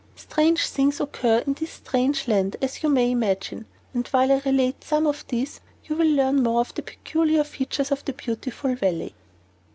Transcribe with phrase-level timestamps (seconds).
[0.15, 4.83] Strange things occur in this strange land, as you may imagine; and while I relate
[4.83, 9.13] some of these you will learn more of the peculiar features of the Beautiful Valley.